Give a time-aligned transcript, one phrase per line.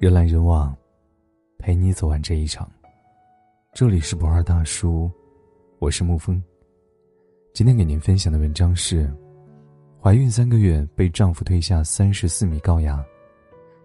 [0.00, 0.74] 人来人往，
[1.58, 2.66] 陪你走完这一场。
[3.74, 5.10] 这里是不二大叔，
[5.78, 6.42] 我是沐风。
[7.52, 9.12] 今天给您分享的文章是：
[10.00, 13.04] 怀孕三个月被丈夫推下三十四米高崖，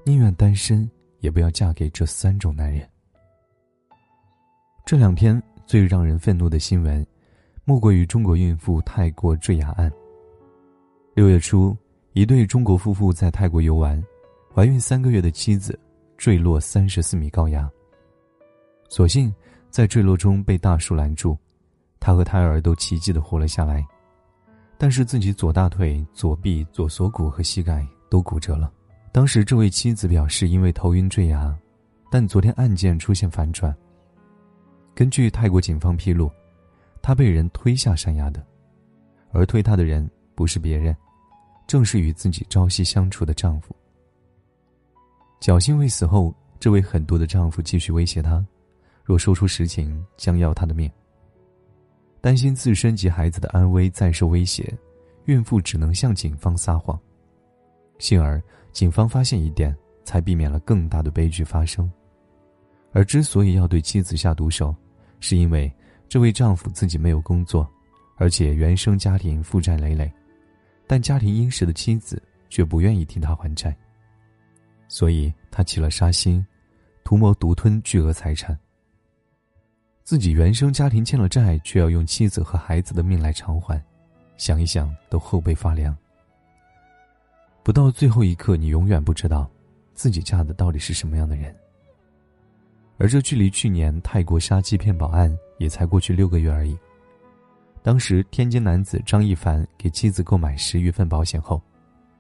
[0.06, 0.90] 宁愿单身
[1.20, 2.90] 也不要嫁给这三种男人。
[4.86, 7.06] 这两天最让人愤怒的新闻，
[7.66, 9.92] 莫过于中国孕妇泰国坠崖案。
[11.14, 11.76] 六月初，
[12.14, 14.02] 一对中国夫妇在泰国游玩，
[14.54, 15.78] 怀孕三个月的妻子。
[16.18, 17.70] 坠落三十四米高崖。
[18.90, 19.34] 所幸
[19.70, 21.38] 在坠落中被大树拦住，
[22.00, 23.86] 他和胎儿都奇迹的活了下来，
[24.78, 28.72] 但是自己左大腿、左臂、左锁骨和膝盖都骨折了。
[29.12, 31.58] 当时这位妻子表示，因为头晕坠崖，
[32.12, 33.76] 但昨天案件出现反转。
[34.94, 36.32] 根据泰国警方披露，
[37.02, 38.46] 她被人推下山崖的，
[39.32, 40.96] 而推她的人不是别人，
[41.68, 43.76] 正是与自己朝夕相处的丈夫。
[45.46, 48.44] 侥幸未死后，这位狠毒的丈夫继续威胁她，
[49.04, 50.92] 若说出实情，将要她的命。
[52.20, 54.76] 担心自身及孩子的安危再受威胁，
[55.26, 57.00] 孕妇只能向警方撒谎。
[58.00, 61.88] 幸而警方发现疑点，才避免了更大的悲剧发生。
[62.92, 64.76] 而之所以要对妻子下毒手，
[65.20, 65.72] 是因为
[66.10, 67.70] 这位丈夫自己没有工作，
[68.16, 70.12] 而且原生家庭负债累累，
[70.88, 73.78] 但家庭殷实的妻子却不愿意替他还债。
[74.88, 76.46] 所以他起了杀心，
[77.04, 78.58] 图谋独吞巨额财产。
[80.04, 83.84] 自己原生家庭欠了债，却要用妻子和孩子的命来偿还，
[84.38, 85.96] 想一想都后背发凉。
[87.64, 89.50] 不到最后一刻，你永远不知道，
[89.96, 91.56] 自己嫁的到底是什么样的人。
[92.98, 96.78] 而这距离去年泰国杀鸡骗保案也才过去六个月而已。
[97.82, 101.62] 当时天津男子张一凡给妻子购买十余份保险后，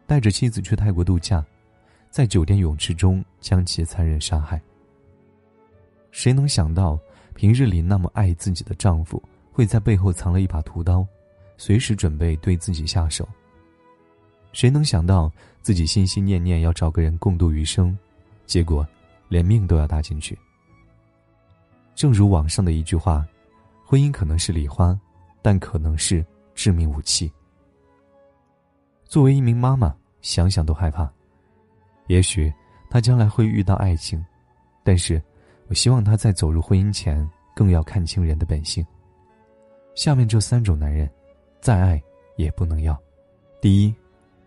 [0.07, 1.45] 带着妻子去泰国度假。
[2.15, 4.61] 在酒店泳池中将其残忍杀害。
[6.11, 6.97] 谁能想到，
[7.33, 9.21] 平日里那么爱自己的丈夫，
[9.51, 11.05] 会在背后藏了一把屠刀，
[11.57, 13.27] 随时准备对自己下手？
[14.53, 15.29] 谁能想到，
[15.61, 17.93] 自己心心念念要找个人共度余生，
[18.45, 18.87] 结果
[19.27, 20.39] 连命都要搭进去？
[21.95, 23.27] 正如网上的一句话
[23.83, 24.97] ：“婚姻可能是礼花，
[25.41, 27.29] 但可能是致命武器。”
[29.03, 31.11] 作为一名妈妈，想想都害怕。
[32.07, 32.53] 也许
[32.89, 34.23] 他将来会遇到爱情，
[34.83, 35.21] 但是，
[35.67, 38.85] 我希望他在走入婚姻前更要看清人的本性。
[39.95, 41.09] 下面这三种男人，
[41.61, 42.01] 再爱
[42.37, 42.97] 也不能要。
[43.61, 43.95] 第一，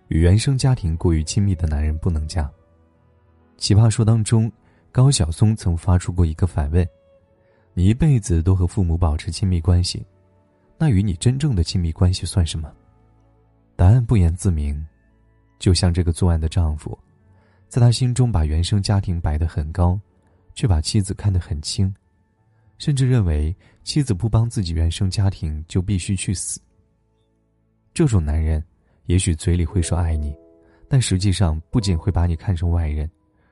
[0.09, 2.49] 与原生家庭过于亲密的男人不能嫁。
[3.57, 4.51] 奇葩说当中，
[4.93, 6.87] 高晓松曾发出过一个反问
[7.75, 10.07] ：“你一辈子都和父母保持亲密关系，
[10.79, 12.73] 那与你真正的亲密关系算什么？”
[13.75, 14.87] 答案不言自明，
[15.59, 16.97] 就像这个作案的丈夫。
[17.69, 20.01] 在他心中，把原生家庭摆得很高，
[20.55, 21.95] 却把妻子看得很轻，
[22.79, 26.59] 甚至认为妻子不帮自己原生家庭就必须去死。
[27.93, 28.65] 这种男人，
[29.05, 30.35] 也许嘴里会说爱你，
[30.89, 33.11] 但实际上不仅会把你看成外人，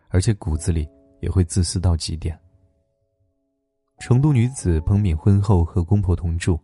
[0.09, 0.89] 而且骨子里
[1.21, 2.39] 也会自私到极点。
[3.99, 6.59] 成都女子彭敏婚后和公婆同住，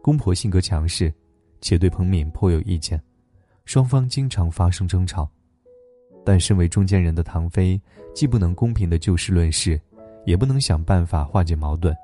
[0.00, 1.12] 公婆性格强势，
[1.60, 3.02] 且对彭敏颇有意见，
[3.66, 5.30] 双方经常发生争吵。
[6.26, 7.80] 但身为中间人的唐飞，
[8.12, 9.80] 既不能公平的就事论事，
[10.24, 11.94] 也不能想办法化解矛盾，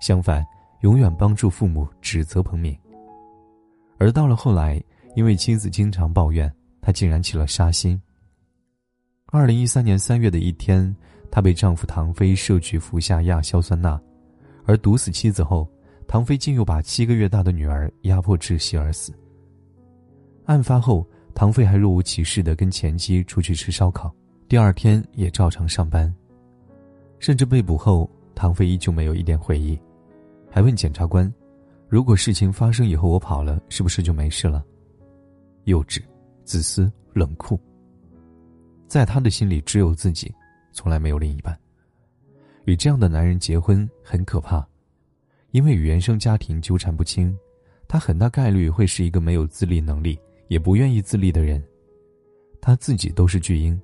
[0.00, 0.42] 相反，
[0.80, 2.74] 永远帮助父母指责彭敏。
[3.98, 4.82] 而到了后来，
[5.14, 6.50] 因为妻子经常抱怨，
[6.80, 8.00] 他竟然起了杀心。
[9.26, 10.96] 二零一三年三月的一天，
[11.30, 14.00] 她被丈夫唐飞设局服下亚硝酸钠，
[14.64, 15.68] 而毒死妻子后，
[16.08, 19.12] 唐飞竟又把七个月大的女儿压迫窒息而死。
[20.46, 21.06] 案发后。
[21.34, 24.14] 唐飞还若无其事的跟前妻出去吃烧烤，
[24.48, 26.12] 第二天也照常上班。
[27.18, 29.78] 甚至被捕后，唐飞依旧没有一点悔意，
[30.50, 31.32] 还问检察官
[31.88, 34.64] ：“如果事情发生以后我跑了，是不是就没事了？”
[35.64, 36.02] 幼稚、
[36.44, 37.60] 自私、冷酷。
[38.86, 40.34] 在他的心里，只有自己，
[40.72, 41.56] 从来没有另一半。
[42.64, 44.66] 与这样的男人结婚很可怕，
[45.52, 47.36] 因为与原生家庭纠缠不清，
[47.86, 50.18] 他很大概率会是一个没有自立能力。
[50.50, 51.62] 也不愿意自立的人，
[52.60, 53.80] 他自己都是巨婴，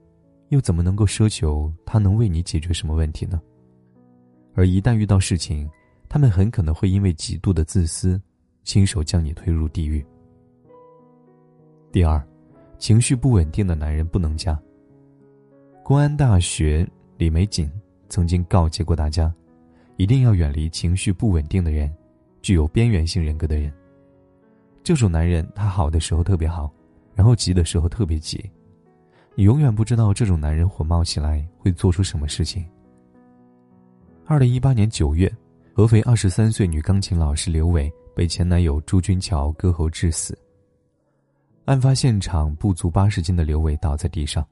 [0.49, 3.41] 又怎么能够奢求他能为你解决什么问题呢？
[4.53, 5.71] 而一旦遇到事情，
[6.09, 8.21] 他们很可能会因为极度的自私，
[8.65, 10.05] 亲手将你推入地狱。
[11.93, 12.21] 第二，
[12.79, 14.61] 情绪不稳定的男人不能嫁。
[15.85, 16.85] 公安大学
[17.17, 17.71] 李玫瑾
[18.09, 19.33] 曾经告诫过大家，
[19.99, 21.95] 一定要远离情绪不稳定的人，
[22.43, 23.73] 具有边缘性人格的人。
[24.87, 26.73] 这种男人，他好的时候特别好，
[27.12, 28.49] 然后急的时候特别急。
[29.35, 32.65] 你永远不知道这种男人火冒起来会做出什么事情。
[34.27, 35.29] 二零一八年九月，
[35.75, 40.38] 合肥二十三岁女钢琴老师刘伟被前男友朱军桥割喉致死。
[41.65, 44.47] 案发现场，不足八十斤的刘伟倒在地上，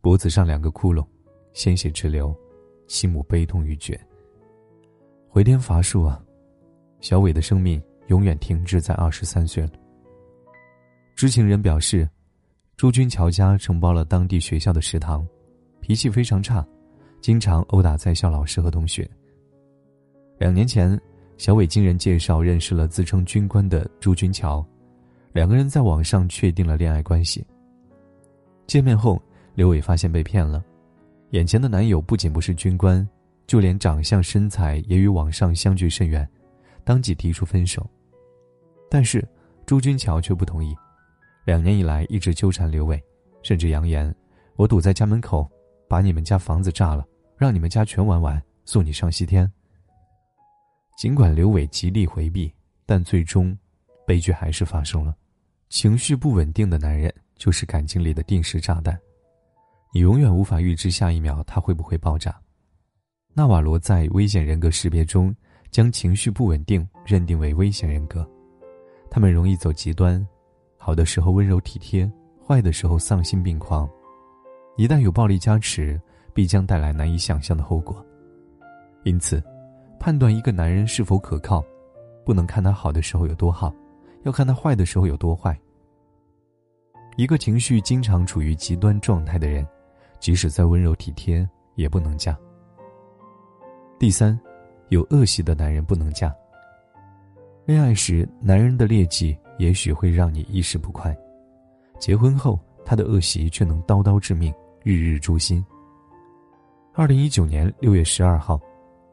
[0.00, 1.06] 脖子上两个窟窿，
[1.52, 2.36] 鲜血直流，
[2.88, 3.96] 其母悲痛欲绝。
[5.28, 6.20] 回天乏术啊，
[6.98, 9.72] 小伟的生命永远停滞在二十三岁了。
[11.16, 12.08] 知情人表示。
[12.76, 15.26] 朱军桥家承包了当地学校的食堂，
[15.80, 16.64] 脾气非常差，
[17.20, 19.10] 经常殴打在校老师和同学。
[20.38, 20.96] 两年前，
[21.36, 24.64] 小伟经人介绍认识了自称军官的朱军桥，
[25.32, 27.44] 两个人在网上确定了恋爱关系。
[28.68, 29.20] 见面后，
[29.56, 30.64] 刘伟发现被骗了，
[31.30, 33.04] 眼前的男友不仅不是军官，
[33.48, 36.24] 就连长相身材也与网上相距甚远，
[36.84, 37.84] 当即提出分手。
[38.90, 39.26] 但是
[39.66, 40.76] 朱军桥却不同意。
[41.44, 43.02] 两年以来一直纠缠刘伟，
[43.42, 44.14] 甚至扬言
[44.56, 45.50] ：“我堵在家门口，
[45.88, 47.06] 把你们家房子炸了，
[47.36, 49.50] 让你们家全玩完，送你上西天。”
[50.98, 52.52] 尽管刘伟极力回避，
[52.84, 53.56] 但最终，
[54.06, 55.16] 悲剧还是发生了。
[55.68, 58.98] 情绪不稳定的男人就是感情里的定时炸弹，
[59.92, 62.34] 你永远无法预知下一秒他会不会爆炸。
[63.32, 65.34] 纳瓦罗在危险人格识别中
[65.70, 68.28] 将情绪不稳定认定为危险人格，
[69.10, 70.26] 他们容易走极端。
[70.76, 72.10] 好的时候温柔体贴，
[72.46, 73.88] 坏的时候丧心病狂，
[74.76, 76.00] 一旦有暴力加持，
[76.32, 78.04] 必将带来难以想象的后果。
[79.04, 79.42] 因此，
[79.98, 81.64] 判断一个男人是否可靠，
[82.24, 83.74] 不能看他好的时候有多好，
[84.22, 85.58] 要看他坏的时候有多坏。
[87.16, 89.66] 一个情绪经常处于极端状态的人，
[90.20, 92.38] 即使再温柔体贴，也不能嫁。
[93.98, 94.38] 第三，
[94.90, 96.32] 有恶习的男人不能嫁。
[97.68, 99.36] 恋爱时，男人的劣迹。
[99.58, 101.14] 也许会让你一时不快，
[101.98, 105.62] 结婚后他的恶习却能刀刀致命，日日诛心。
[106.94, 108.58] 二零一九年六月十二号，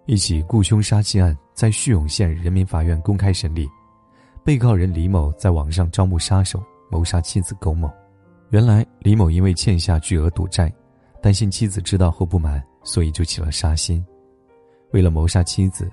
[0.05, 3.67] 一起雇凶杀妻案在叙永县人民法院公开审理，
[4.41, 7.91] 被告人李某在网上招募杀手谋杀妻子苟某。
[8.51, 10.73] 原来李某因为欠下巨额赌债，
[11.21, 14.01] 担心妻子知道后不满，所以就起了杀心。
[14.93, 15.91] 为了谋杀妻子，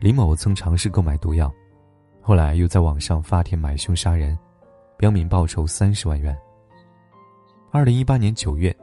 [0.00, 1.52] 李某曾尝试购买毒药。
[2.24, 4.38] 后来又在网上发帖买凶杀人，
[4.96, 6.36] 标明报酬三十万元。
[7.72, 8.74] 二零一八年九月，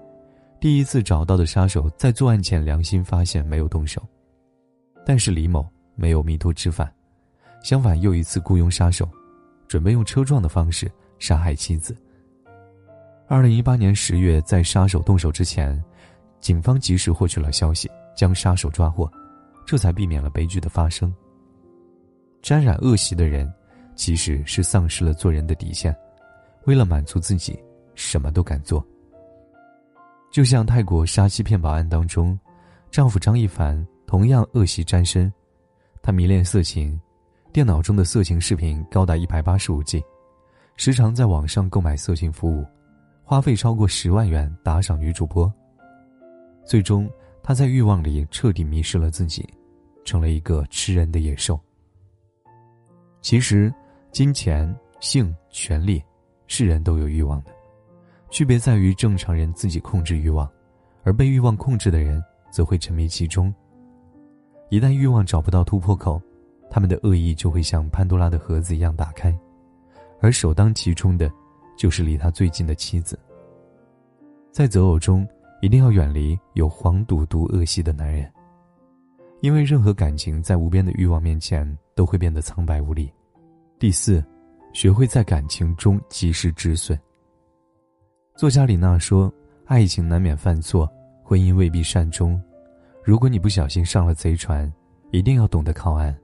[0.60, 4.06] 第一次找到的杀手在作案前良心发现没有动手，
[5.06, 5.66] 但是李某
[5.96, 6.94] 没有迷途知返，
[7.64, 9.10] 相反又一次雇佣杀手，
[9.70, 11.96] 准备用车撞的方式杀害妻子。
[13.30, 15.82] 二零一八年十月，在杀手动手之前，
[16.42, 19.10] 警方及时获取了消息，将杀手抓获，
[19.66, 21.14] 这才避免了悲剧的发生。
[22.42, 23.52] 沾染恶习的人，
[23.96, 25.96] 其实是丧失了做人的底线，
[26.66, 27.58] 为了满足自己，
[27.96, 28.86] 什么都敢做。
[30.32, 32.40] 就像泰国杀妻骗保案当中，
[32.92, 35.32] 丈夫张一凡同样恶习沾身，
[36.02, 37.00] 他迷恋色情，
[37.52, 40.04] 电脑中的色情视频高达一百八十五 G，
[40.78, 42.66] 时常在网上购买色情服务，
[43.24, 45.52] 花费超过十万元打赏女主播。
[46.66, 47.10] 最终，
[47.44, 49.48] 他在欲望里彻底迷失了自己，
[50.06, 51.60] 成了一个吃人的野兽。
[53.22, 53.74] 其实，
[54.12, 56.04] 金钱、性、权力，
[56.48, 57.52] 是人都有欲望的，
[58.30, 60.50] 区别在于正常人自己控制欲望，
[61.04, 63.54] 而被欲望控制的人则会沉迷其中。
[64.70, 66.22] 一旦欲望找不到突破口，
[66.70, 69.38] 他们的恶意就会像潘多拉的盒子一样打开，
[70.22, 71.32] 而首当其冲的，
[71.78, 73.20] 就是离他最近的妻子。
[74.52, 75.28] 在择偶中，
[75.62, 78.32] 一定要远离有黄赌毒恶习的男人。
[79.42, 81.66] 因为任何感情在无边的欲望面前
[82.00, 83.12] 都会变得苍白无力。
[83.78, 84.24] 第四，
[84.72, 86.98] 学会在感情中及时止损。
[88.38, 89.30] 作家李娜说
[89.68, 90.90] ：“爱情难免犯错，
[91.26, 92.42] 婚姻未必善终。
[93.04, 94.72] 如果你不小心上了贼船，
[95.12, 96.18] 一定要懂得靠岸。”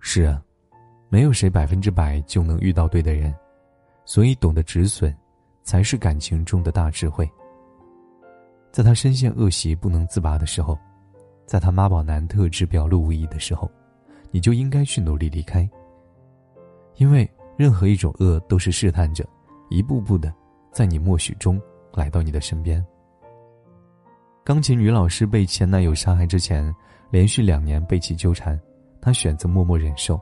[0.00, 0.44] 是啊，
[1.08, 3.34] 没有谁百分之百就能遇到对的人，
[4.04, 5.16] 所以懂得止损，
[5.62, 7.26] 才是感情中的大智慧。
[8.70, 10.78] 在他深陷恶习不能自拔的时候。
[11.46, 13.70] 在他妈宝男特质表露无遗的时候，
[14.36, 15.66] 你就应该去努力离开。
[16.96, 17.26] 因为
[17.56, 19.26] 任何一种恶都是试探着，
[19.70, 20.30] 一步步的，
[20.70, 21.58] 在你默许中
[21.94, 22.84] 来到你的身边。
[24.44, 26.70] 钢琴女老师被前男友杀害之前，
[27.08, 28.60] 连续两年被其纠缠，
[29.00, 30.20] 她选择默默忍受。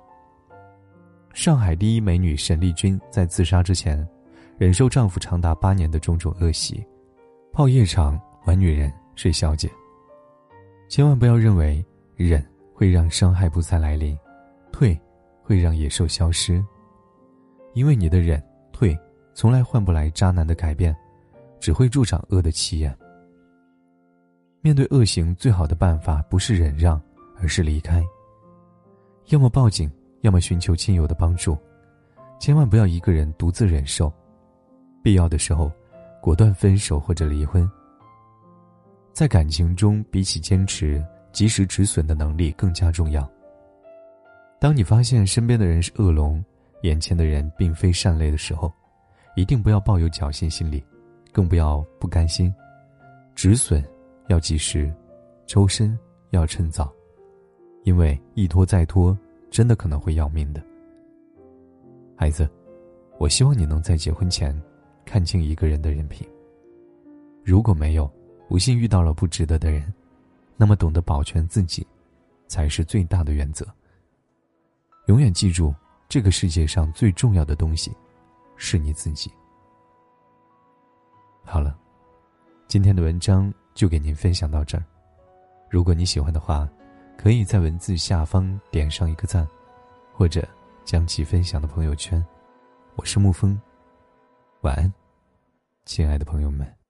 [1.32, 4.08] 上海第一美女沈丽君在自杀之前，
[4.56, 6.86] 忍受丈夫长达八年的种种恶习，
[7.52, 9.68] 泡夜场、玩女人、睡小姐。
[10.88, 12.40] 千万不要认为忍
[12.74, 14.18] 会让伤害不再来临，
[14.72, 15.00] 退
[15.42, 16.62] 会让野兽消失。
[17.72, 18.98] 因为你的忍退
[19.32, 20.94] 从来换不来渣男的改变，
[21.60, 22.94] 只会助长恶的气焰。
[24.60, 27.00] 面对恶行，最好的办法不是忍让，
[27.36, 28.04] 而是离开。
[29.28, 29.90] 要么报警，
[30.22, 31.56] 要么寻求亲友的帮助，
[32.38, 34.12] 千万不要一个人独自忍受。
[35.02, 35.70] 必要的时候，
[36.20, 37.70] 果断分手或者离婚。
[39.12, 41.04] 在感情中，比起坚持，
[41.34, 43.28] 及时止损的能力更加重要。
[44.60, 46.42] 当你发现身边的人是恶龙，
[46.82, 48.72] 眼前的人并非善类的时候，
[49.34, 50.82] 一定不要抱有侥幸心理，
[51.32, 52.54] 更不要不甘心。
[53.34, 53.84] 止损
[54.28, 54.90] 要及时，
[55.46, 55.98] 抽身
[56.30, 56.90] 要趁早，
[57.82, 59.16] 因为一拖再拖，
[59.50, 60.62] 真的可能会要命的。
[62.16, 62.48] 孩子，
[63.18, 64.58] 我希望你能在结婚前
[65.04, 66.26] 看清一个人的人品。
[67.42, 68.08] 如果没有，
[68.48, 69.92] 不幸遇到了不值得的人，
[70.64, 71.86] 那么懂得保全自己，
[72.48, 73.66] 才是最大的原则。
[75.08, 75.74] 永远记住，
[76.08, 77.94] 这个世界上最重要的东西，
[78.56, 79.30] 是你自己。
[81.44, 81.78] 好了，
[82.66, 84.84] 今天的文章就给您分享到这儿。
[85.68, 86.66] 如果你喜欢的话，
[87.18, 89.46] 可以在文字下方点上一个赞，
[90.14, 90.48] 或者
[90.82, 92.24] 将其分享到朋友圈。
[92.96, 93.60] 我是沐风，
[94.62, 94.90] 晚安，
[95.84, 96.83] 亲爱的朋友们。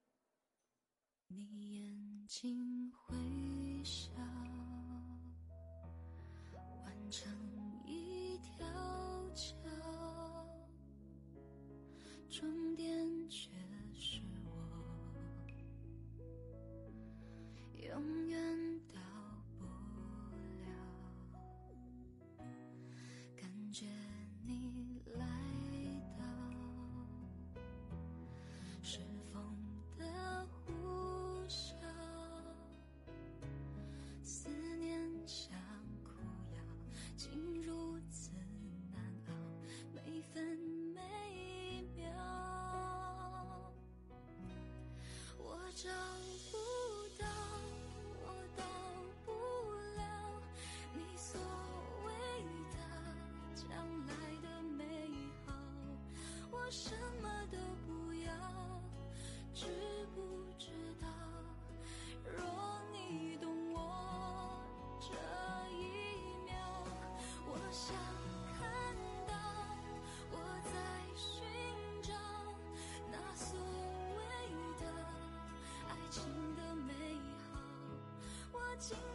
[78.79, 79.14] 情。